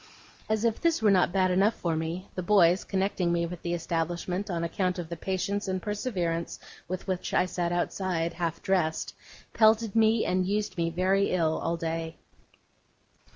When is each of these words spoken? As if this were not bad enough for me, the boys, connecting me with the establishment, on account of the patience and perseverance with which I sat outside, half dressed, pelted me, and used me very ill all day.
As 0.49 0.65
if 0.65 0.81
this 0.81 0.99
were 1.03 1.11
not 1.11 1.31
bad 1.31 1.51
enough 1.51 1.75
for 1.75 1.95
me, 1.95 2.27
the 2.33 2.41
boys, 2.41 2.83
connecting 2.83 3.31
me 3.31 3.45
with 3.45 3.61
the 3.61 3.75
establishment, 3.75 4.49
on 4.49 4.63
account 4.63 4.97
of 4.97 5.09
the 5.09 5.15
patience 5.15 5.67
and 5.67 5.79
perseverance 5.79 6.57
with 6.87 7.05
which 7.05 7.35
I 7.35 7.45
sat 7.45 7.71
outside, 7.71 8.33
half 8.33 8.63
dressed, 8.63 9.13
pelted 9.53 9.95
me, 9.95 10.25
and 10.25 10.47
used 10.47 10.75
me 10.75 10.89
very 10.89 11.29
ill 11.29 11.59
all 11.59 11.77
day. 11.77 12.17